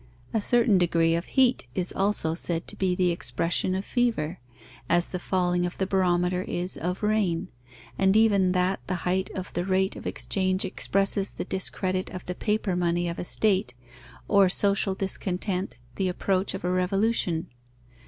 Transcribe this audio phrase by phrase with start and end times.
[0.33, 4.39] A certain degree of heat is also said to be the expression of fever,
[4.89, 7.49] as the falling of the barometer is of rain,
[7.99, 12.33] and even that the height of the rate of exchange expresses the discredit of the
[12.33, 13.75] paper money of a State,
[14.27, 17.45] or social discontent the approach of a revolution.